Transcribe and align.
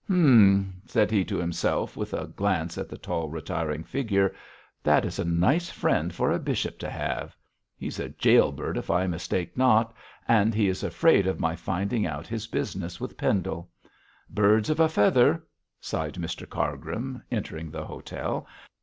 'Hum!' 0.07 0.81
said 0.87 1.11
he 1.11 1.23
to 1.25 1.37
himself, 1.37 1.95
with 1.95 2.11
a 2.15 2.25
glance 2.25 2.75
at 2.79 2.89
the 2.89 2.97
tall 2.97 3.29
retiring 3.29 3.83
figure, 3.83 4.33
'that 4.81 5.05
is 5.05 5.19
a 5.19 5.23
nice 5.23 5.69
friend 5.69 6.11
for 6.11 6.31
a 6.31 6.39
bishop 6.39 6.79
to 6.79 6.89
have. 6.89 7.37
He's 7.77 7.99
a 7.99 8.09
jail 8.09 8.51
bird 8.51 8.77
if 8.77 8.89
I 8.89 9.05
mistake 9.05 9.55
not; 9.55 9.93
and 10.27 10.55
he 10.55 10.67
is 10.67 10.81
afraid 10.81 11.27
of 11.27 11.39
my 11.39 11.55
finding 11.55 12.07
out 12.07 12.25
his 12.25 12.47
business 12.47 12.99
with 12.99 13.15
Pendle. 13.15 13.69
Birds 14.27 14.71
of 14.71 14.79
a 14.79 14.89
feather,' 14.89 15.43
sighed 15.79 16.15
Mr 16.15 16.49
Cargrim, 16.49 17.21
entering 17.29 17.69
the 17.69 17.85
hotel. 17.85 18.47